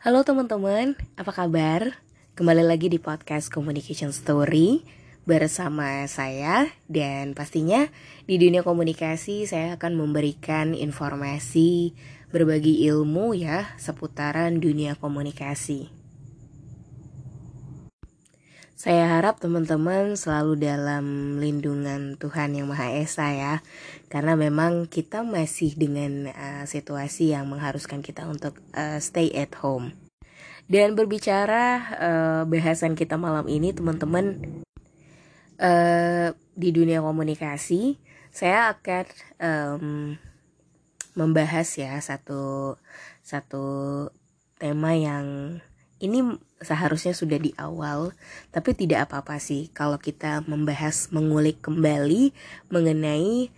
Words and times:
Halo 0.00 0.24
teman-teman, 0.24 0.96
apa 1.20 1.28
kabar? 1.28 2.00
Kembali 2.32 2.64
lagi 2.64 2.88
di 2.88 2.96
podcast 2.96 3.52
Communication 3.52 4.16
Story 4.16 4.80
bersama 5.28 6.08
saya 6.08 6.72
dan 6.88 7.36
pastinya 7.36 7.84
di 8.24 8.40
dunia 8.40 8.64
komunikasi 8.64 9.44
saya 9.44 9.76
akan 9.76 10.00
memberikan 10.00 10.72
informasi 10.72 11.92
berbagi 12.32 12.80
ilmu 12.88 13.36
ya 13.36 13.76
seputaran 13.76 14.56
dunia 14.56 14.96
komunikasi. 14.96 15.99
Saya 18.80 19.12
harap 19.12 19.36
teman-teman 19.36 20.16
selalu 20.16 20.64
dalam 20.64 21.36
lindungan 21.36 22.16
Tuhan 22.16 22.56
Yang 22.56 22.68
Maha 22.72 22.88
Esa 22.96 23.28
ya. 23.28 23.54
Karena 24.08 24.40
memang 24.40 24.88
kita 24.88 25.20
masih 25.20 25.76
dengan 25.76 26.32
uh, 26.32 26.64
situasi 26.64 27.36
yang 27.36 27.44
mengharuskan 27.52 28.00
kita 28.00 28.24
untuk 28.24 28.56
uh, 28.72 28.96
stay 28.96 29.36
at 29.36 29.52
home. 29.60 29.92
Dan 30.64 30.96
berbicara 30.96 31.64
uh, 31.92 32.42
bahasan 32.48 32.96
kita 32.96 33.20
malam 33.20 33.52
ini 33.52 33.76
teman-teman 33.76 34.64
uh, 35.60 36.32
di 36.56 36.68
dunia 36.72 37.04
komunikasi, 37.04 38.00
saya 38.32 38.72
akan 38.72 39.04
um, 39.44 40.16
membahas 41.20 41.68
ya 41.76 42.00
satu 42.00 42.80
satu 43.20 44.08
tema 44.56 44.96
yang 44.96 45.60
ini 46.00 46.48
seharusnya 46.60 47.16
sudah 47.16 47.40
di 47.40 47.56
awal, 47.56 48.12
tapi 48.52 48.76
tidak 48.76 49.08
apa-apa 49.08 49.40
sih 49.40 49.72
kalau 49.72 49.96
kita 49.96 50.44
membahas 50.44 51.08
mengulik 51.08 51.64
kembali 51.64 52.36
mengenai 52.68 53.48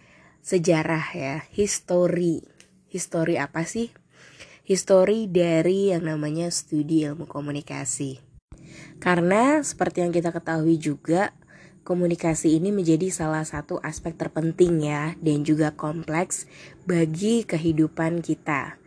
sejarah 0.43 1.07
ya, 1.15 1.35
histori. 1.51 2.47
Histori 2.87 3.43
apa 3.43 3.67
sih? 3.67 3.91
Histori 4.63 5.27
dari 5.27 5.91
yang 5.91 6.07
namanya 6.07 6.47
studi 6.55 7.03
ilmu 7.03 7.27
komunikasi. 7.27 8.23
Karena 9.03 9.59
seperti 9.67 10.07
yang 10.07 10.15
kita 10.15 10.31
ketahui 10.31 10.79
juga, 10.79 11.35
komunikasi 11.83 12.63
ini 12.63 12.71
menjadi 12.71 13.11
salah 13.11 13.43
satu 13.43 13.83
aspek 13.83 14.15
terpenting 14.15 14.87
ya 14.87 15.19
dan 15.19 15.43
juga 15.43 15.75
kompleks 15.75 16.47
bagi 16.87 17.43
kehidupan 17.43 18.23
kita 18.23 18.82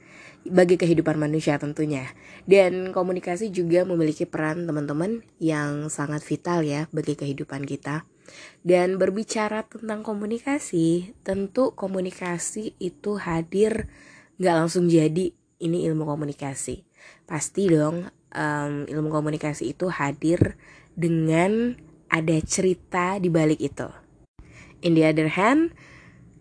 bagi 0.46 0.78
kehidupan 0.78 1.18
manusia 1.18 1.58
tentunya. 1.58 2.10
Dan 2.46 2.94
komunikasi 2.94 3.50
juga 3.50 3.84
memiliki 3.84 4.30
peran 4.30 4.70
teman-teman 4.70 5.26
yang 5.42 5.90
sangat 5.90 6.22
vital 6.22 6.62
ya 6.62 6.86
bagi 6.94 7.18
kehidupan 7.18 7.66
kita. 7.66 8.06
Dan 8.66 8.98
berbicara 8.98 9.66
tentang 9.66 10.02
komunikasi, 10.02 11.14
tentu 11.22 11.74
komunikasi 11.78 12.74
itu 12.82 13.22
hadir 13.22 13.90
nggak 14.42 14.56
langsung 14.56 14.90
jadi 14.90 15.34
ini 15.62 15.78
ilmu 15.90 16.06
komunikasi. 16.10 16.86
Pasti 17.30 17.70
dong 17.70 18.10
um, 18.34 18.74
ilmu 18.90 19.10
komunikasi 19.14 19.74
itu 19.78 19.90
hadir 19.94 20.58
dengan 20.98 21.78
ada 22.10 22.38
cerita 22.42 23.22
di 23.22 23.30
balik 23.30 23.62
itu. 23.62 23.88
In 24.82 24.94
the 24.94 25.06
other 25.06 25.30
hand, 25.32 25.74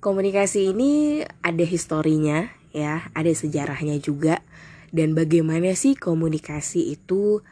komunikasi 0.00 0.72
ini 0.72 1.24
ada 1.40 1.64
historinya 1.64 2.63
ya, 2.74 3.08
ada 3.14 3.30
sejarahnya 3.30 4.02
juga 4.02 4.42
dan 4.94 5.14
bagaimana 5.14 5.74
sih 5.74 5.98
komunikasi 5.98 6.94
itu 6.94 7.42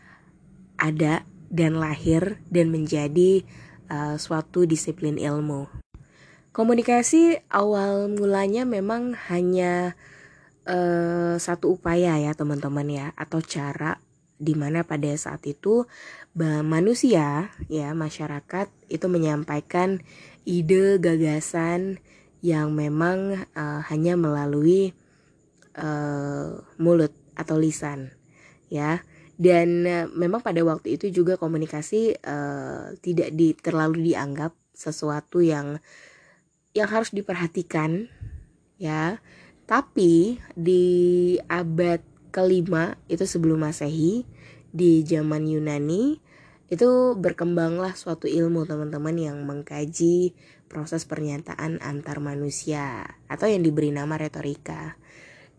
ada 0.79 1.27
dan 1.51 1.79
lahir 1.79 2.39
dan 2.51 2.71
menjadi 2.71 3.43
uh, 3.91 4.15
suatu 4.15 4.63
disiplin 4.63 5.19
ilmu. 5.19 5.67
Komunikasi 6.55 7.43
awal 7.49 8.13
mulanya 8.13 8.63
memang 8.63 9.17
hanya 9.31 9.99
uh, 10.69 11.35
satu 11.41 11.75
upaya 11.75 12.21
ya 12.21 12.33
teman-teman 12.37 12.87
ya 12.87 13.07
atau 13.19 13.43
cara 13.43 13.99
di 14.43 14.59
mana 14.59 14.83
pada 14.83 15.07
saat 15.15 15.47
itu 15.47 15.87
manusia 16.67 17.55
ya 17.71 17.95
masyarakat 17.95 18.67
itu 18.91 19.07
menyampaikan 19.07 20.03
ide 20.43 20.99
gagasan 20.99 22.03
yang 22.43 22.75
memang 22.75 23.47
uh, 23.55 23.81
hanya 23.87 24.19
melalui 24.19 24.97
uh, 25.77 26.61
mulut 26.81 27.13
atau 27.37 27.57
lisan 27.57 28.13
ya. 28.73 29.05
Dan 29.37 29.89
uh, 29.89 30.07
memang 30.13 30.45
pada 30.45 30.61
waktu 30.63 31.01
itu 31.01 31.11
juga 31.11 31.41
komunikasi 31.41 32.17
uh, 32.21 32.95
tidak 33.01 33.33
di, 33.35 33.57
terlalu 33.57 34.13
dianggap 34.13 34.53
sesuatu 34.73 35.41
yang 35.45 35.81
yang 36.73 36.89
harus 36.89 37.13
diperhatikan 37.13 38.09
ya. 38.81 39.21
Tapi 39.69 40.41
di 40.53 41.37
abad 41.49 42.01
kelima 42.33 42.97
itu 43.07 43.29
sebelum 43.29 43.65
masehi 43.65 44.25
di 44.73 45.05
zaman 45.05 45.45
Yunani 45.45 46.19
itu 46.73 47.13
berkembanglah 47.21 47.93
suatu 47.93 48.25
ilmu 48.25 48.65
teman-teman 48.65 49.13
yang 49.21 49.37
mengkaji 49.45 50.33
proses 50.73 51.05
pernyataan 51.05 51.85
antar 51.85 52.25
manusia 52.25 53.05
atau 53.29 53.45
yang 53.45 53.61
diberi 53.61 53.93
nama 53.93 54.17
retorika 54.17 54.97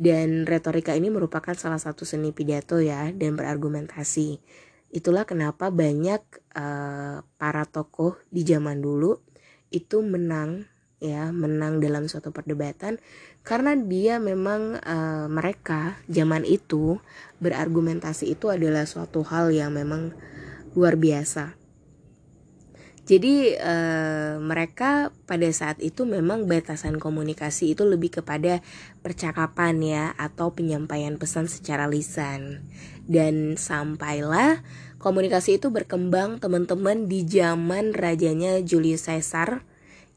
dan 0.04 0.44
retorika 0.44 0.92
ini 0.92 1.08
merupakan 1.08 1.56
salah 1.56 1.80
satu 1.80 2.04
seni 2.04 2.36
pidato 2.36 2.84
ya 2.84 3.08
dan 3.16 3.40
berargumentasi. 3.40 4.44
Itulah 4.92 5.24
kenapa 5.24 5.72
banyak 5.72 6.22
uh, 6.54 7.24
para 7.40 7.64
tokoh 7.64 8.20
di 8.28 8.44
zaman 8.44 8.84
dulu 8.84 9.16
itu 9.72 10.04
menang 10.04 10.68
ya, 11.00 11.32
menang 11.32 11.80
dalam 11.80 12.12
suatu 12.12 12.36
perdebatan 12.36 13.00
karena 13.48 13.80
dia 13.80 14.20
memang 14.20 14.78
uh, 14.84 15.26
mereka 15.32 15.98
zaman 16.12 16.44
itu 16.44 17.00
berargumentasi 17.40 18.36
itu 18.36 18.52
adalah 18.52 18.84
suatu 18.84 19.24
hal 19.24 19.56
yang 19.56 19.72
memang 19.72 20.12
luar 20.76 21.00
biasa 21.00 21.63
jadi 23.04 23.60
uh, 23.60 24.40
mereka 24.40 25.12
pada 25.28 25.44
saat 25.52 25.76
itu 25.84 26.08
memang 26.08 26.48
batasan 26.48 27.04
komunikasi 27.04 27.76
itu 27.76 27.84
lebih 27.84 28.24
kepada 28.24 28.64
percakapan 29.04 29.76
ya 29.84 30.06
atau 30.16 30.56
penyampaian 30.56 31.20
pesan 31.20 31.52
secara 31.52 31.92
lisan. 31.92 32.64
Dan 33.04 33.60
sampailah 33.60 34.64
komunikasi 35.04 35.60
itu 35.60 35.68
berkembang 35.68 36.40
teman-teman 36.40 37.12
di 37.12 37.28
zaman 37.28 37.92
rajanya 37.92 38.64
Julius 38.64 39.12
Caesar 39.12 39.68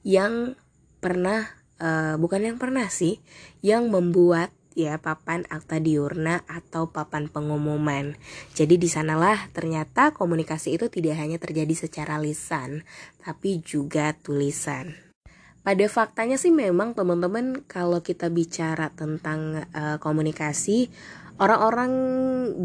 yang 0.06 0.54
pernah 1.02 1.50
uh, 1.82 2.14
bukan 2.22 2.46
yang 2.46 2.58
pernah 2.62 2.86
sih 2.86 3.18
yang 3.66 3.90
membuat 3.90 4.54
ya 4.76 5.00
papan 5.00 5.48
akta 5.48 5.80
diurna 5.80 6.44
atau 6.44 6.92
papan 6.92 7.32
pengumuman. 7.32 8.14
Jadi 8.52 8.76
di 8.76 8.86
sanalah 8.92 9.48
ternyata 9.56 10.12
komunikasi 10.12 10.76
itu 10.76 10.92
tidak 10.92 11.16
hanya 11.16 11.40
terjadi 11.40 11.72
secara 11.72 12.20
lisan, 12.20 12.84
tapi 13.24 13.64
juga 13.64 14.12
tulisan. 14.12 14.92
Pada 15.66 15.82
faktanya 15.90 16.38
sih 16.38 16.54
memang 16.54 16.94
teman-teman 16.94 17.66
kalau 17.66 17.98
kita 17.98 18.30
bicara 18.30 18.94
tentang 18.94 19.66
uh, 19.74 19.98
komunikasi 19.98 20.94
orang-orang 21.36 21.92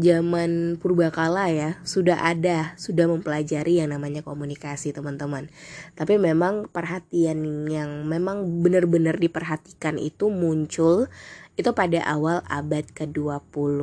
zaman 0.00 0.80
purbakala 0.80 1.52
ya 1.52 1.70
sudah 1.84 2.24
ada, 2.24 2.72
sudah 2.80 3.04
mempelajari 3.04 3.84
yang 3.84 3.92
namanya 3.92 4.24
komunikasi 4.24 4.96
teman-teman. 4.96 5.52
Tapi 5.92 6.16
memang 6.16 6.70
perhatian 6.72 7.68
yang 7.68 8.08
memang 8.08 8.64
benar-benar 8.64 9.20
diperhatikan 9.20 10.00
itu 10.00 10.32
muncul 10.32 11.12
itu 11.52 11.68
pada 11.76 12.00
awal 12.08 12.40
abad 12.48 12.88
ke-20 12.96 13.78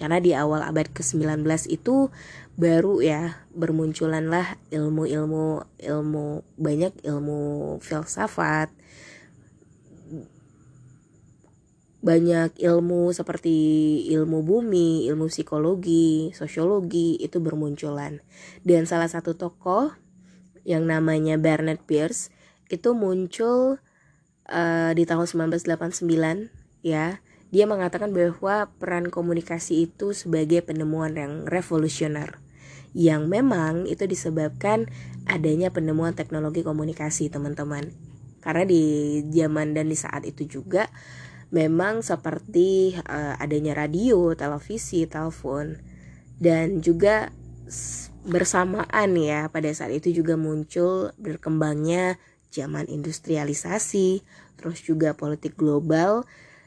karena 0.00 0.18
di 0.24 0.32
awal 0.32 0.64
abad 0.64 0.88
ke-19 0.88 1.44
itu 1.68 2.08
baru 2.56 3.04
ya 3.04 3.44
bermunculanlah 3.52 4.56
ilmu-ilmu 4.72 5.68
ilmu 5.84 6.26
banyak 6.56 6.94
ilmu 7.04 7.76
filsafat. 7.84 8.72
Banyak 12.04 12.60
ilmu 12.60 13.16
seperti 13.16 13.56
ilmu 14.12 14.44
bumi, 14.44 15.08
ilmu 15.08 15.32
psikologi, 15.32 16.36
sosiologi 16.36 17.16
itu 17.16 17.40
bermunculan. 17.40 18.20
Dan 18.60 18.84
salah 18.84 19.08
satu 19.08 19.32
tokoh 19.40 19.88
yang 20.68 20.84
namanya 20.84 21.40
Bernard 21.40 21.80
Pierce 21.88 22.28
itu 22.68 22.92
muncul 22.92 23.80
uh, 24.52 24.92
di 24.92 25.04
tahun 25.08 25.48
1989 25.48 26.63
ya 26.84 27.24
dia 27.48 27.64
mengatakan 27.64 28.12
bahwa 28.12 28.68
peran 28.76 29.08
komunikasi 29.08 29.88
itu 29.88 30.12
sebagai 30.12 30.60
penemuan 30.60 31.16
yang 31.16 31.48
revolusioner 31.48 32.44
yang 32.94 33.26
memang 33.26 33.90
itu 33.90 34.06
disebabkan 34.06 34.86
adanya 35.26 35.74
penemuan 35.74 36.14
teknologi 36.14 36.62
komunikasi 36.62 37.26
teman-teman. 37.26 37.90
Karena 38.38 38.62
di 38.62 39.20
zaman 39.34 39.74
dan 39.74 39.90
di 39.90 39.98
saat 39.98 40.22
itu 40.22 40.46
juga 40.46 40.86
memang 41.50 42.06
seperti 42.06 42.94
uh, 43.02 43.34
adanya 43.42 43.74
radio, 43.74 44.30
televisi, 44.38 45.10
telepon 45.10 45.78
dan 46.38 46.78
juga 46.82 47.34
bersamaan 48.24 49.10
ya 49.18 49.50
pada 49.50 49.68
saat 49.74 49.92
itu 49.92 50.14
juga 50.22 50.38
muncul 50.38 51.10
berkembangnya 51.18 52.16
zaman 52.54 52.86
industrialisasi, 52.86 54.22
terus 54.54 54.78
juga 54.86 55.18
politik 55.18 55.58
global 55.58 56.22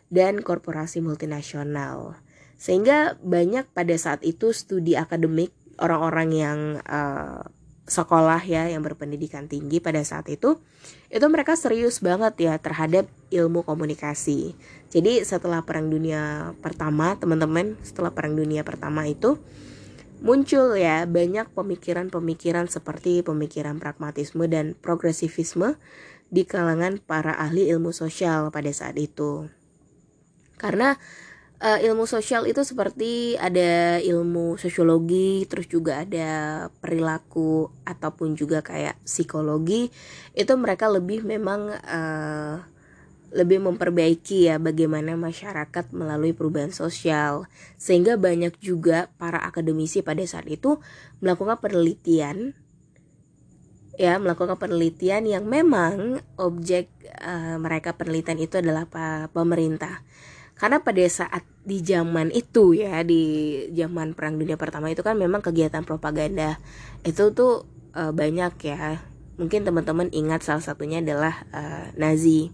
dan 0.08 0.40
korporasi 0.42 1.04
multinasional. 1.04 2.20
sehingga 2.58 3.22
banyak 3.22 3.70
pada 3.70 3.94
saat 4.02 4.26
itu 4.26 4.50
studi 4.50 4.98
akademik 4.98 5.54
orang-orang 5.78 6.30
yang 6.34 6.60
uh, 6.90 7.46
sekolah 7.88 8.44
ya 8.44 8.68
yang 8.68 8.84
berpendidikan 8.84 9.48
tinggi 9.48 9.80
pada 9.80 10.04
saat 10.04 10.28
itu 10.28 10.60
itu 11.08 11.26
mereka 11.32 11.56
serius 11.56 12.04
banget 12.04 12.36
ya 12.36 12.54
terhadap 12.60 13.08
ilmu 13.32 13.64
komunikasi. 13.64 14.60
Jadi 14.92 15.24
setelah 15.24 15.64
Perang 15.64 15.88
Dunia 15.88 16.52
Pertama, 16.60 17.16
teman-teman, 17.16 17.80
setelah 17.80 18.12
Perang 18.12 18.36
Dunia 18.36 18.68
Pertama 18.68 19.08
itu 19.08 19.40
muncul 20.20 20.76
ya 20.76 21.08
banyak 21.08 21.48
pemikiran-pemikiran 21.56 22.68
seperti 22.68 23.24
pemikiran 23.24 23.80
pragmatisme 23.80 24.44
dan 24.52 24.76
progresivisme 24.76 25.80
di 26.28 26.44
kalangan 26.44 27.00
para 27.00 27.40
ahli 27.40 27.72
ilmu 27.72 27.96
sosial 27.96 28.52
pada 28.52 28.72
saat 28.76 29.00
itu. 29.00 29.48
Karena 30.58 30.98
uh, 31.62 31.80
ilmu 31.82 32.06
sosial 32.06 32.46
itu 32.50 32.62
seperti 32.62 33.38
ada 33.38 34.02
ilmu 34.02 34.58
sosiologi, 34.58 35.46
terus 35.50 35.70
juga 35.70 36.04
ada 36.06 36.30
perilaku 36.82 37.70
ataupun 37.86 38.38
juga 38.38 38.62
kayak 38.62 38.98
psikologi. 39.06 39.90
Itu 40.34 40.58
mereka 40.58 40.90
lebih 40.90 41.26
memang 41.26 41.74
uh, 41.74 42.58
lebih 43.36 43.60
memperbaiki 43.60 44.48
ya 44.48 44.56
bagaimana 44.56 45.20
masyarakat 45.20 45.92
melalui 45.92 46.32
perubahan 46.32 46.72
sosial 46.72 47.52
sehingga 47.76 48.16
banyak 48.16 48.56
juga 48.64 49.12
para 49.20 49.44
akademisi 49.44 50.00
pada 50.00 50.24
saat 50.24 50.48
itu 50.48 50.80
melakukan 51.20 51.60
penelitian 51.60 52.56
ya 54.00 54.16
melakukan 54.22 54.56
penelitian 54.56 55.28
yang 55.28 55.44
memang 55.44 56.24
objek 56.40 56.88
uh, 57.20 57.60
mereka 57.60 57.98
penelitian 58.00 58.40
itu 58.40 58.64
adalah 58.64 58.88
pemerintah 59.34 60.06
karena 60.58 60.82
pada 60.82 61.06
saat 61.06 61.46
di 61.62 61.86
zaman 61.86 62.34
itu 62.34 62.74
ya 62.74 63.06
di 63.06 63.22
zaman 63.78 64.18
perang 64.18 64.42
dunia 64.42 64.58
pertama 64.58 64.90
itu 64.90 65.06
kan 65.06 65.14
memang 65.14 65.46
kegiatan 65.46 65.86
propaganda 65.86 66.58
itu 67.06 67.30
tuh 67.32 67.70
uh, 67.94 68.10
banyak 68.10 68.54
ya. 68.66 69.06
Mungkin 69.38 69.70
teman-teman 69.70 70.10
ingat 70.10 70.42
salah 70.42 70.66
satunya 70.66 70.98
adalah 70.98 71.46
uh, 71.54 71.94
Nazi 71.94 72.50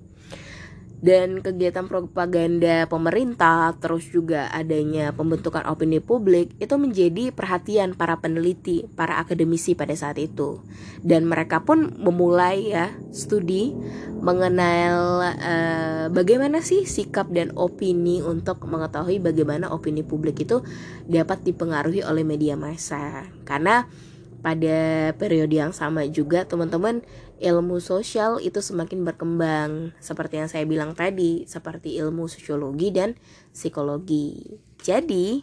dan 1.04 1.44
kegiatan 1.44 1.92
propaganda 1.92 2.88
pemerintah 2.88 3.76
terus 3.76 4.08
juga 4.08 4.48
adanya 4.56 5.12
pembentukan 5.12 5.68
opini 5.68 6.00
publik 6.00 6.56
itu 6.64 6.80
menjadi 6.80 7.36
perhatian 7.36 7.92
para 7.92 8.24
peneliti, 8.24 8.88
para 8.96 9.20
akademisi 9.20 9.76
pada 9.76 9.92
saat 10.00 10.16
itu. 10.16 10.64
Dan 11.04 11.28
mereka 11.28 11.68
pun 11.68 11.92
memulai 12.00 12.72
ya 12.72 12.96
studi 13.12 13.76
mengenal 14.24 15.28
uh, 15.36 16.06
bagaimana 16.08 16.64
sih 16.64 16.88
sikap 16.88 17.28
dan 17.36 17.52
opini 17.60 18.24
untuk 18.24 18.64
mengetahui 18.64 19.20
bagaimana 19.20 19.76
opini 19.76 20.08
publik 20.08 20.40
itu 20.48 20.64
dapat 21.04 21.44
dipengaruhi 21.44 22.08
oleh 22.08 22.24
media 22.24 22.56
massa. 22.56 23.28
Karena 23.44 23.92
pada 24.40 25.12
periode 25.20 25.56
yang 25.56 25.76
sama 25.76 26.08
juga 26.08 26.44
teman-teman 26.44 27.04
ilmu 27.42 27.82
sosial 27.82 28.38
itu 28.44 28.60
semakin 28.62 29.06
berkembang. 29.08 29.96
Seperti 29.98 30.42
yang 30.42 30.50
saya 30.50 30.66
bilang 30.68 30.94
tadi 30.94 31.46
seperti 31.50 31.98
ilmu 32.02 32.30
sosiologi 32.30 32.94
dan 32.94 33.18
psikologi. 33.54 34.58
Jadi 34.82 35.42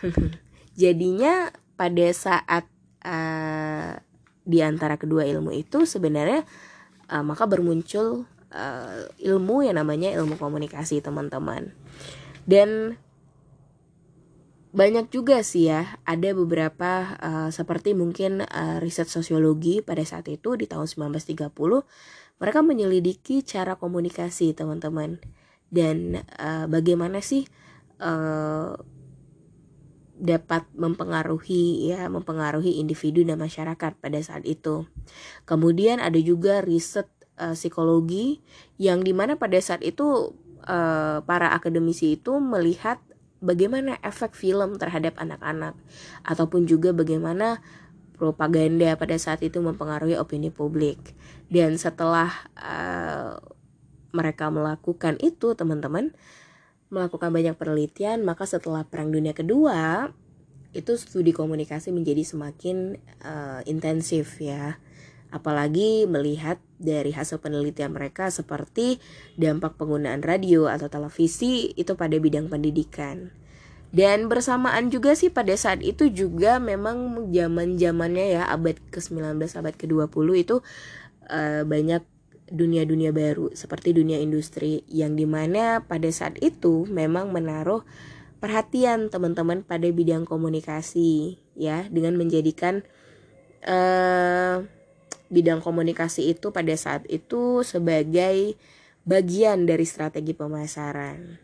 jadinya 0.80 1.52
pada 1.76 2.08
saat 2.12 2.64
uh, 3.04 3.92
di 4.46 4.58
antara 4.62 4.96
kedua 4.96 5.26
ilmu 5.26 5.50
itu 5.52 5.84
sebenarnya 5.84 6.46
uh, 7.10 7.24
maka 7.26 7.44
bermuncul 7.50 8.24
uh, 8.54 9.00
ilmu 9.18 9.66
yang 9.66 9.76
namanya 9.76 10.14
ilmu 10.14 10.38
komunikasi 10.40 11.02
teman-teman. 11.02 11.74
Dan 12.46 12.96
banyak 14.76 15.08
juga 15.08 15.40
sih 15.40 15.72
ya. 15.72 15.96
Ada 16.04 16.36
beberapa 16.36 17.16
uh, 17.16 17.48
seperti 17.48 17.96
mungkin 17.96 18.44
uh, 18.44 18.76
riset 18.84 19.08
sosiologi 19.08 19.80
pada 19.80 20.04
saat 20.04 20.28
itu 20.28 20.52
di 20.60 20.68
tahun 20.68 20.84
1930 20.84 21.48
mereka 22.36 22.60
menyelidiki 22.60 23.40
cara 23.40 23.80
komunikasi 23.80 24.52
teman-teman. 24.52 25.16
Dan 25.72 26.20
uh, 26.36 26.68
bagaimana 26.68 27.24
sih 27.24 27.48
uh, 28.04 28.76
dapat 30.16 30.64
mempengaruhi 30.72 31.92
ya 31.92 32.08
mempengaruhi 32.08 32.80
individu 32.80 33.24
dan 33.24 33.40
masyarakat 33.40 33.96
pada 33.96 34.20
saat 34.20 34.44
itu. 34.44 34.84
Kemudian 35.48 36.04
ada 36.04 36.20
juga 36.20 36.60
riset 36.60 37.08
uh, 37.40 37.56
psikologi 37.56 38.44
yang 38.76 39.00
di 39.00 39.16
mana 39.16 39.40
pada 39.40 39.56
saat 39.56 39.80
itu 39.80 40.36
uh, 40.68 41.24
para 41.24 41.52
akademisi 41.56 42.20
itu 42.20 42.36
melihat 42.40 43.00
bagaimana 43.40 44.00
efek 44.00 44.32
film 44.32 44.80
terhadap 44.80 45.16
anak-anak 45.20 45.76
ataupun 46.24 46.64
juga 46.64 46.92
bagaimana 46.96 47.60
propaganda 48.16 48.96
pada 48.96 49.16
saat 49.20 49.44
itu 49.44 49.60
mempengaruhi 49.60 50.16
opini 50.16 50.48
publik. 50.48 51.12
Dan 51.52 51.76
setelah 51.76 52.32
uh, 52.56 53.36
mereka 54.16 54.48
melakukan 54.48 55.20
itu 55.20 55.52
teman-teman 55.52 56.16
melakukan 56.88 57.34
banyak 57.34 57.58
penelitian 57.58 58.22
maka 58.22 58.46
setelah 58.46 58.86
perang 58.86 59.10
dunia 59.10 59.34
kedua 59.34 60.14
itu 60.70 60.94
studi 60.94 61.34
komunikasi 61.34 61.90
menjadi 61.90 62.22
semakin 62.22 62.94
uh, 63.26 63.60
intensif 63.66 64.38
ya 64.38 64.78
apalagi 65.34 66.06
melihat 66.06 66.60
dari 66.76 67.10
hasil 67.10 67.40
penelitian 67.40 67.92
mereka 67.92 68.28
seperti 68.28 69.00
dampak 69.34 69.74
penggunaan 69.80 70.22
radio 70.22 70.68
atau 70.70 70.86
televisi 70.86 71.72
itu 71.74 71.96
pada 71.96 72.16
bidang 72.16 72.52
pendidikan. 72.52 73.32
Dan 73.94 74.28
bersamaan 74.28 74.92
juga 74.92 75.16
sih 75.16 75.32
pada 75.32 75.54
saat 75.56 75.80
itu 75.80 76.10
juga 76.10 76.58
memang 76.60 77.30
zaman-zamannya 77.32 78.36
ya 78.36 78.42
abad 78.50 78.76
ke-19 78.92 79.40
abad 79.40 79.74
ke-20 79.78 80.28
itu 80.36 80.56
uh, 81.30 81.62
banyak 81.64 82.02
dunia-dunia 82.46 83.10
baru 83.10 83.50
seperti 83.54 83.96
dunia 83.96 84.22
industri 84.22 84.86
yang 84.86 85.18
di 85.18 85.26
mana 85.26 85.82
pada 85.82 86.06
saat 86.12 86.38
itu 86.38 86.86
memang 86.86 87.34
menaruh 87.34 87.82
perhatian 88.38 89.10
teman-teman 89.10 89.66
pada 89.66 89.88
bidang 89.90 90.28
komunikasi 90.28 91.40
ya 91.58 91.88
dengan 91.90 92.14
menjadikan 92.14 92.86
uh, 93.66 94.62
bidang 95.28 95.62
komunikasi 95.62 96.30
itu 96.32 96.54
pada 96.54 96.74
saat 96.78 97.02
itu 97.10 97.62
sebagai 97.66 98.54
bagian 99.06 99.64
dari 99.64 99.86
strategi 99.86 100.34
pemasaran. 100.34 101.38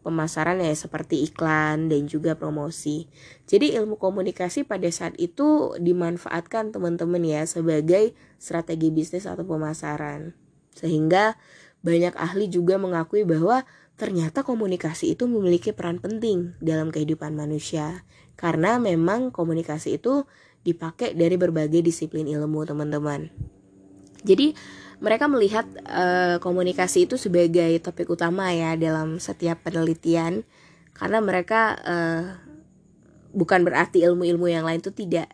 Pemasaran 0.00 0.64
ya 0.64 0.72
seperti 0.72 1.28
iklan 1.28 1.92
dan 1.92 2.08
juga 2.08 2.32
promosi. 2.32 3.04
Jadi 3.44 3.76
ilmu 3.76 4.00
komunikasi 4.00 4.64
pada 4.64 4.88
saat 4.88 5.12
itu 5.20 5.76
dimanfaatkan 5.76 6.72
teman-teman 6.72 7.20
ya 7.20 7.44
sebagai 7.44 8.16
strategi 8.40 8.88
bisnis 8.88 9.28
atau 9.28 9.44
pemasaran. 9.44 10.32
Sehingga 10.72 11.36
banyak 11.84 12.16
ahli 12.16 12.48
juga 12.48 12.80
mengakui 12.80 13.28
bahwa 13.28 13.68
ternyata 14.00 14.40
komunikasi 14.40 15.12
itu 15.12 15.28
memiliki 15.28 15.76
peran 15.76 16.00
penting 16.00 16.56
dalam 16.64 16.88
kehidupan 16.88 17.36
manusia. 17.36 18.08
Karena 18.40 18.80
memang 18.80 19.28
komunikasi 19.28 20.00
itu 20.00 20.24
dipakai 20.60 21.16
dari 21.16 21.40
berbagai 21.40 21.80
disiplin 21.80 22.28
ilmu 22.28 22.68
teman-teman. 22.68 23.32
Jadi 24.20 24.52
mereka 25.00 25.32
melihat 25.32 25.64
uh, 25.88 26.36
komunikasi 26.44 27.08
itu 27.08 27.16
sebagai 27.16 27.72
topik 27.80 28.12
utama 28.12 28.52
ya 28.52 28.76
dalam 28.76 29.16
setiap 29.16 29.64
penelitian. 29.64 30.44
Karena 30.92 31.24
mereka 31.24 31.80
uh, 31.80 32.24
bukan 33.32 33.64
berarti 33.64 34.04
ilmu-ilmu 34.04 34.46
yang 34.52 34.68
lain 34.68 34.84
itu 34.84 34.92
tidak 34.92 35.32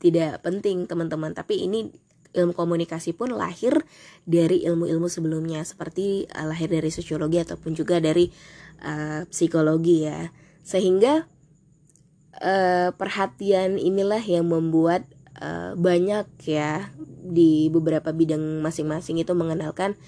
tidak 0.00 0.40
penting 0.40 0.88
teman-teman. 0.88 1.36
Tapi 1.36 1.68
ini 1.68 1.92
ilmu 2.32 2.56
komunikasi 2.56 3.12
pun 3.12 3.36
lahir 3.36 3.84
dari 4.24 4.64
ilmu-ilmu 4.64 5.12
sebelumnya. 5.12 5.60
Seperti 5.68 6.24
uh, 6.32 6.48
lahir 6.48 6.72
dari 6.72 6.88
sosiologi 6.88 7.36
ataupun 7.36 7.76
juga 7.76 8.00
dari 8.00 8.32
uh, 8.80 9.28
psikologi 9.28 10.08
ya. 10.08 10.32
Sehingga 10.64 11.28
uh, 12.40 12.94
perhatian 12.96 13.76
inilah 13.76 14.22
yang 14.22 14.48
membuat 14.48 15.04
uh, 15.42 15.76
banyak 15.76 16.28
ya 16.46 16.88
di 17.06 17.68
beberapa 17.68 18.14
bidang 18.14 18.62
masing-masing 18.64 19.20
itu 19.20 19.32
mengenalkan 19.36 19.98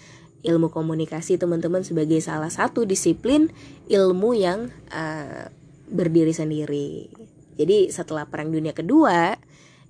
ilmu 0.44 0.68
komunikasi 0.68 1.40
teman-teman 1.40 1.82
sebagai 1.82 2.20
salah 2.20 2.52
satu 2.52 2.84
disiplin 2.84 3.48
ilmu 3.88 4.36
yang 4.36 4.68
uh, 4.92 5.48
berdiri 5.88 6.32
sendiri. 6.36 7.08
Jadi 7.56 7.88
setelah 7.88 8.28
Perang 8.28 8.52
Dunia 8.52 8.76
Kedua, 8.76 9.32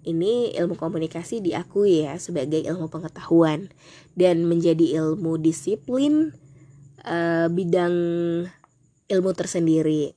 ini 0.04 0.52
ilmu 0.54 0.76
komunikasi 0.76 1.40
diakui 1.40 2.06
ya 2.06 2.20
sebagai 2.20 2.60
ilmu 2.60 2.92
pengetahuan 2.92 3.72
dan 4.14 4.44
menjadi 4.46 5.00
ilmu 5.00 5.40
disiplin 5.40 6.36
uh, 7.02 7.48
bidang 7.48 7.94
ilmu 9.08 9.30
tersendiri 9.32 10.12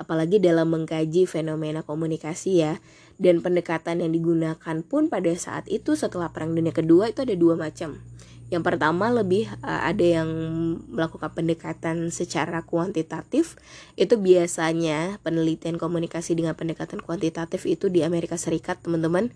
apalagi 0.00 0.40
dalam 0.40 0.72
mengkaji 0.72 1.28
fenomena 1.28 1.84
komunikasi 1.84 2.64
ya 2.64 2.80
dan 3.20 3.44
pendekatan 3.44 4.00
yang 4.00 4.16
digunakan 4.16 4.76
pun 4.80 5.12
pada 5.12 5.28
saat 5.36 5.68
itu 5.68 5.92
setelah 5.92 6.32
perang 6.32 6.56
dunia 6.56 6.72
kedua 6.72 7.12
itu 7.12 7.20
ada 7.20 7.36
dua 7.36 7.60
macam 7.60 8.00
Yang 8.50 8.66
pertama 8.66 9.14
lebih 9.14 9.46
uh, 9.62 9.86
ada 9.86 10.02
yang 10.02 10.30
melakukan 10.90 11.30
pendekatan 11.30 12.10
secara 12.10 12.66
kuantitatif. 12.66 13.54
Itu 13.94 14.18
biasanya 14.18 15.22
penelitian 15.22 15.78
komunikasi 15.78 16.34
dengan 16.34 16.58
pendekatan 16.58 16.98
kuantitatif 16.98 17.62
itu 17.70 17.86
di 17.86 18.02
Amerika 18.02 18.34
Serikat, 18.34 18.82
teman-teman. 18.82 19.30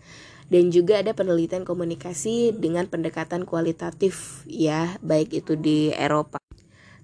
Dan 0.51 0.75
juga 0.75 0.99
ada 0.99 1.15
penelitian 1.15 1.63
komunikasi 1.63 2.59
dengan 2.59 2.91
pendekatan 2.91 3.47
kualitatif 3.47 4.43
ya, 4.51 4.99
baik 4.99 5.31
itu 5.31 5.55
di 5.55 5.95
Eropa. 5.95 6.43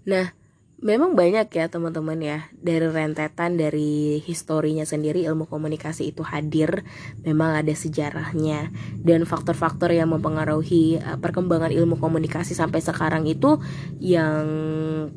Nah, 0.03 0.35
memang 0.81 1.13
banyak 1.13 1.45
ya 1.53 1.69
teman-teman 1.69 2.17
ya 2.17 2.39
dari 2.57 2.89
rentetan 2.89 3.61
dari 3.61 4.17
historinya 4.25 4.89
sendiri 4.89 5.29
ilmu 5.29 5.45
komunikasi 5.45 6.09
itu 6.09 6.25
hadir. 6.25 6.85
Memang 7.21 7.61
ada 7.61 7.73
sejarahnya 7.77 8.73
dan 9.05 9.29
faktor-faktor 9.29 9.93
yang 9.93 10.09
mempengaruhi 10.09 10.97
uh, 11.01 11.21
perkembangan 11.21 11.69
ilmu 11.69 12.01
komunikasi 12.01 12.57
sampai 12.57 12.81
sekarang 12.81 13.29
itu. 13.29 13.61
Yang 14.01 14.47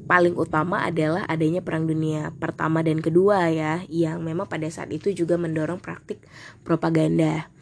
paling 0.03 0.36
utama 0.36 0.84
adalah 0.84 1.24
adanya 1.32 1.63
perang 1.63 1.88
dunia 1.88 2.36
pertama 2.36 2.84
dan 2.84 3.00
kedua 3.00 3.48
ya 3.48 3.79
yang 3.88 4.20
memang 4.20 4.51
pada 4.51 4.67
saat 4.67 4.91
itu 4.91 5.15
juga 5.15 5.39
mendorong 5.39 5.79
praktik 5.79 6.20
propaganda 6.67 7.52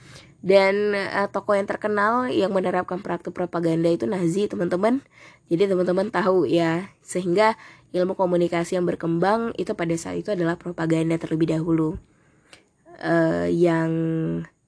dan 0.41 0.97
uh, 0.97 1.29
tokoh 1.29 1.53
yang 1.53 1.69
terkenal 1.69 2.25
yang 2.25 2.49
menerapkan 2.49 2.97
praktik 2.97 3.29
propaganda 3.37 3.93
itu 3.93 4.09
Nazi 4.09 4.49
teman-teman. 4.49 5.05
Jadi 5.53 5.69
teman-teman 5.69 6.09
tahu 6.09 6.49
ya 6.49 6.89
sehingga 7.05 7.53
ilmu 7.93 8.17
komunikasi 8.17 8.73
yang 8.73 8.89
berkembang 8.89 9.53
itu 9.61 9.77
pada 9.77 9.93
saat 9.93 10.25
itu 10.25 10.33
adalah 10.33 10.57
propaganda 10.57 11.15
terlebih 11.21 11.53
dahulu. 11.53 12.01
Uh, 13.01 13.49
yang 13.49 13.89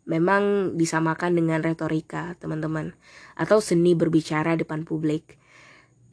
memang 0.05 0.73
disamakan 0.77 1.37
dengan 1.37 1.65
retorika 1.65 2.37
teman-teman. 2.37 2.93
Atau 3.33 3.57
seni 3.57 3.97
berbicara 3.97 4.53
depan 4.53 4.85
publik. 4.85 5.41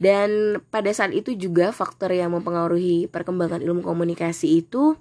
Dan 0.01 0.57
pada 0.73 0.89
saat 0.89 1.13
itu 1.13 1.37
juga 1.37 1.69
faktor 1.69 2.09
yang 2.09 2.33
mempengaruhi 2.33 3.05
perkembangan 3.13 3.61
ilmu 3.61 3.85
komunikasi 3.85 4.65
itu 4.65 4.97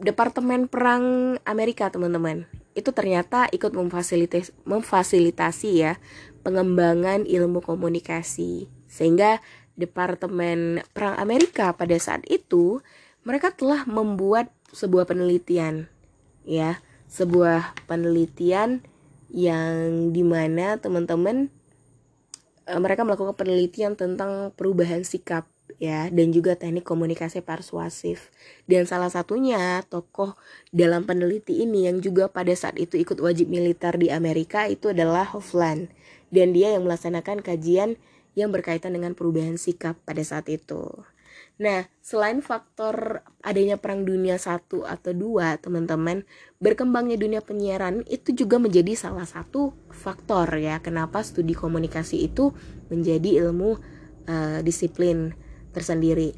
Departemen 0.00 0.64
Perang 0.64 1.36
Amerika 1.44 1.92
teman-teman 1.92 2.48
itu 2.74 2.90
ternyata 2.94 3.50
ikut 3.50 3.74
memfasilitasi, 3.74 4.54
memfasilitasi 4.62 5.70
ya 5.74 5.98
pengembangan 6.46 7.26
ilmu 7.26 7.60
komunikasi. 7.60 8.70
Sehingga 8.86 9.42
Departemen 9.74 10.84
Perang 10.92 11.16
Amerika 11.16 11.72
pada 11.72 11.96
saat 11.96 12.22
itu 12.28 12.84
mereka 13.24 13.52
telah 13.52 13.84
membuat 13.88 14.52
sebuah 14.70 15.08
penelitian 15.08 15.90
ya. 16.46 16.78
Sebuah 17.10 17.74
penelitian 17.90 18.86
yang 19.34 20.10
di 20.14 20.22
mana 20.22 20.78
teman-teman 20.78 21.50
e, 22.66 22.72
mereka 22.78 23.02
melakukan 23.02 23.34
penelitian 23.34 23.98
tentang 23.98 24.54
perubahan 24.54 25.02
sikap 25.02 25.46
ya 25.78 26.10
dan 26.10 26.34
juga 26.34 26.56
teknik 26.58 26.82
komunikasi 26.82 27.44
persuasif. 27.44 28.32
Dan 28.66 28.88
salah 28.88 29.12
satunya 29.12 29.84
tokoh 29.86 30.34
dalam 30.74 31.06
peneliti 31.06 31.62
ini 31.62 31.86
yang 31.86 32.02
juga 32.02 32.26
pada 32.32 32.50
saat 32.56 32.80
itu 32.80 32.98
ikut 32.98 33.20
wajib 33.22 33.46
militer 33.46 33.94
di 34.00 34.10
Amerika 34.10 34.66
itu 34.66 34.90
adalah 34.90 35.28
Hovland. 35.30 35.92
Dan 36.32 36.56
dia 36.56 36.74
yang 36.74 36.88
melaksanakan 36.88 37.44
kajian 37.44 38.00
yang 38.38 38.50
berkaitan 38.54 38.94
dengan 38.94 39.14
perubahan 39.14 39.58
sikap 39.58 39.98
pada 40.06 40.22
saat 40.22 40.46
itu. 40.48 41.04
Nah, 41.60 41.84
selain 42.00 42.40
faktor 42.40 43.20
adanya 43.44 43.76
perang 43.76 44.08
dunia 44.08 44.40
satu 44.40 44.88
atau 44.88 45.12
dua, 45.12 45.60
teman-teman, 45.60 46.24
berkembangnya 46.56 47.20
dunia 47.20 47.44
penyiaran 47.44 48.00
itu 48.08 48.32
juga 48.32 48.56
menjadi 48.56 48.96
salah 48.96 49.28
satu 49.28 49.76
faktor 49.92 50.48
ya 50.56 50.80
kenapa 50.80 51.20
studi 51.20 51.52
komunikasi 51.52 52.24
itu 52.24 52.56
menjadi 52.88 53.44
ilmu 53.44 53.76
uh, 54.24 54.64
disiplin 54.64 55.36
tersendiri. 55.70 56.36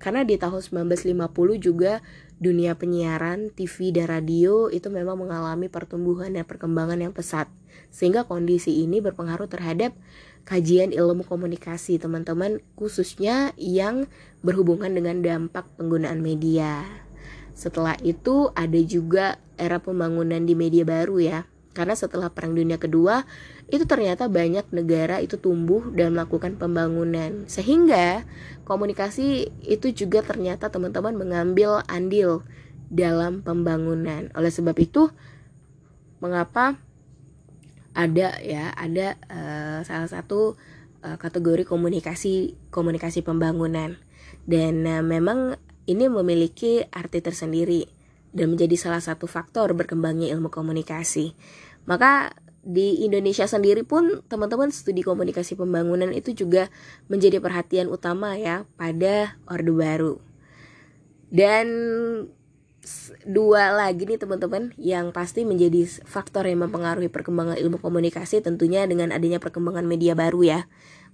Karena 0.00 0.24
di 0.24 0.40
tahun 0.40 0.64
1950 0.64 1.60
juga 1.60 2.00
dunia 2.40 2.72
penyiaran, 2.72 3.52
TV 3.52 3.92
dan 3.92 4.08
radio 4.08 4.72
itu 4.72 4.88
memang 4.88 5.20
mengalami 5.20 5.68
pertumbuhan 5.68 6.32
dan 6.32 6.48
perkembangan 6.48 6.96
yang 6.96 7.12
pesat. 7.12 7.52
Sehingga 7.92 8.24
kondisi 8.24 8.80
ini 8.80 9.04
berpengaruh 9.04 9.52
terhadap 9.52 9.92
kajian 10.48 10.96
ilmu 10.96 11.28
komunikasi 11.28 12.00
teman-teman 12.00 12.64
khususnya 12.80 13.52
yang 13.60 14.08
berhubungan 14.40 14.88
dengan 14.88 15.20
dampak 15.20 15.68
penggunaan 15.76 16.24
media. 16.24 16.80
Setelah 17.52 18.00
itu 18.00 18.48
ada 18.56 18.80
juga 18.80 19.36
era 19.60 19.76
pembangunan 19.84 20.40
di 20.40 20.56
media 20.56 20.88
baru 20.88 21.20
ya. 21.20 21.40
Karena 21.70 21.94
setelah 21.94 22.34
Perang 22.34 22.58
Dunia 22.58 22.82
Kedua 22.82 23.22
itu 23.70 23.86
ternyata 23.86 24.26
banyak 24.26 24.66
negara 24.74 25.22
itu 25.22 25.38
tumbuh 25.38 25.86
dan 25.94 26.18
melakukan 26.18 26.58
pembangunan. 26.58 27.46
Sehingga 27.46 28.26
komunikasi 28.66 29.54
itu 29.62 29.86
juga 29.94 30.26
ternyata 30.26 30.66
teman-teman 30.66 31.14
mengambil 31.14 31.86
andil 31.86 32.42
dalam 32.90 33.46
pembangunan. 33.46 34.34
Oleh 34.34 34.50
sebab 34.50 34.74
itu 34.82 35.14
mengapa 36.18 36.74
ada 37.94 38.38
ya, 38.42 38.74
ada 38.74 39.14
uh, 39.30 39.78
salah 39.86 40.10
satu 40.10 40.58
uh, 41.06 41.16
kategori 41.22 41.62
komunikasi 41.62 42.58
komunikasi 42.74 43.22
pembangunan. 43.22 43.94
Dan 44.42 44.82
uh, 44.90 45.06
memang 45.06 45.54
ini 45.86 46.10
memiliki 46.10 46.82
arti 46.90 47.22
tersendiri 47.22 47.99
dan 48.30 48.54
menjadi 48.54 48.76
salah 48.78 49.02
satu 49.02 49.26
faktor 49.26 49.74
berkembangnya 49.74 50.30
ilmu 50.34 50.50
komunikasi. 50.50 51.34
Maka 51.86 52.34
di 52.60 53.02
Indonesia 53.08 53.48
sendiri 53.48 53.82
pun 53.88 54.20
teman-teman 54.28 54.68
studi 54.68 55.00
komunikasi 55.00 55.56
pembangunan 55.56 56.12
itu 56.12 56.36
juga 56.36 56.68
menjadi 57.08 57.40
perhatian 57.40 57.88
utama 57.88 58.36
ya 58.36 58.68
pada 58.76 59.40
Orde 59.48 59.72
Baru. 59.72 60.14
Dan 61.30 61.66
dua 63.28 63.72
lagi 63.76 64.08
nih 64.08 64.20
teman-teman 64.20 64.72
yang 64.80 65.12
pasti 65.12 65.44
menjadi 65.44 65.84
faktor 66.04 66.48
yang 66.48 66.64
mempengaruhi 66.64 67.12
perkembangan 67.12 67.56
ilmu 67.60 67.78
komunikasi 67.80 68.40
tentunya 68.40 68.84
dengan 68.88 69.12
adanya 69.12 69.40
perkembangan 69.40 69.84
media 69.84 70.12
baru 70.12 70.40
ya. 70.44 70.60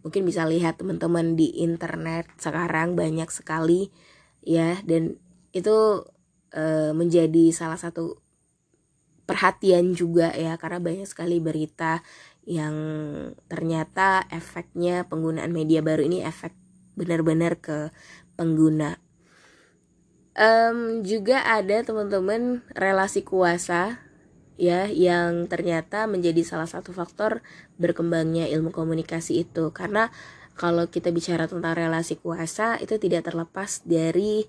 Mungkin 0.03 0.23
bisa 0.23 0.47
lihat 0.47 0.79
teman-teman 0.79 1.35
di 1.35 1.63
internet 1.63 2.31
sekarang 2.39 2.95
banyak 2.95 3.27
sekali 3.31 3.91
ya 4.47 4.79
dan 4.87 5.19
itu 5.51 6.07
e, 6.57 6.97
menjadi 6.97 7.53
salah 7.53 7.77
satu 7.77 8.25
perhatian 9.29 9.93
juga 9.93 10.33
ya 10.33 10.57
karena 10.57 10.81
banyak 10.81 11.05
sekali 11.05 11.43
berita 11.43 12.01
yang 12.47 12.75
ternyata 13.51 14.25
efeknya 14.31 15.05
penggunaan 15.11 15.51
media 15.51 15.83
baru 15.83 16.07
ini 16.07 16.23
efek 16.23 16.55
benar-benar 16.95 17.59
ke 17.59 17.91
pengguna. 18.39 19.03
Um, 20.37 21.01
juga 21.03 21.43
ada 21.43 21.83
teman-teman 21.83 22.63
relasi 22.77 23.25
kuasa 23.25 23.99
ya 24.57 24.89
yang 24.89 25.49
ternyata 25.49 26.09
menjadi 26.09 26.45
salah 26.45 26.69
satu 26.69 26.93
faktor 26.93 27.45
berkembangnya 27.77 28.49
ilmu 28.49 28.73
komunikasi 28.73 29.45
itu 29.45 29.73
karena 29.73 30.13
kalau 30.57 30.89
kita 30.89 31.13
bicara 31.13 31.45
tentang 31.45 31.77
relasi 31.77 32.17
kuasa 32.17 32.81
itu 32.81 32.97
tidak 32.97 33.29
terlepas 33.29 33.85
dari 33.85 34.49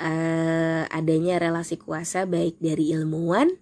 uh, 0.00 0.82
adanya 0.88 1.36
relasi 1.36 1.76
kuasa 1.76 2.24
baik 2.24 2.56
dari 2.58 2.96
ilmuwan 2.96 3.52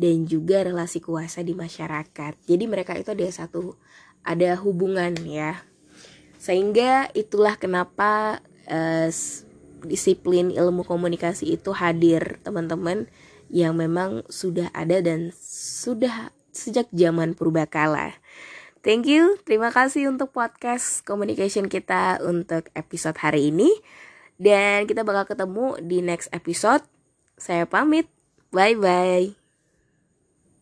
dan 0.00 0.24
juga 0.24 0.64
relasi 0.64 1.02
kuasa 1.02 1.44
di 1.44 1.52
masyarakat. 1.52 2.32
Jadi 2.46 2.64
mereka 2.64 2.96
itu 2.96 3.12
ada 3.12 3.26
satu 3.28 3.76
ada 4.24 4.56
hubungan 4.62 5.12
ya. 5.26 5.60
Sehingga 6.40 7.12
itulah 7.12 7.60
kenapa 7.60 8.40
uh, 8.70 9.10
disiplin 9.84 10.54
ilmu 10.54 10.86
komunikasi 10.86 11.52
itu 11.52 11.76
hadir 11.76 12.40
teman-teman 12.40 13.10
yang 13.50 13.76
memang 13.76 14.24
sudah 14.30 14.70
ada 14.72 15.02
dan 15.02 15.34
sudah 15.36 16.32
sejak 16.54 16.86
zaman 16.94 17.34
purbakala. 17.34 18.16
Thank 18.80 19.12
you, 19.12 19.36
terima 19.44 19.68
kasih 19.68 20.08
untuk 20.08 20.32
podcast 20.32 21.04
communication 21.04 21.68
kita 21.68 22.24
untuk 22.24 22.72
episode 22.72 23.20
hari 23.20 23.52
ini. 23.52 23.68
Dan 24.40 24.88
kita 24.88 25.04
bakal 25.04 25.28
ketemu 25.28 25.76
di 25.84 26.00
next 26.00 26.32
episode. 26.32 26.80
Saya 27.36 27.68
pamit. 27.68 28.08
Bye 28.48 28.80
bye. 28.80 29.39